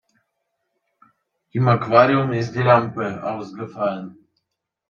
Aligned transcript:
Im 1.51 1.67
Aquarium 1.67 2.33
ist 2.33 2.55
die 2.55 2.63
Lampe 2.63 3.23
ausgefallen. 3.23 4.17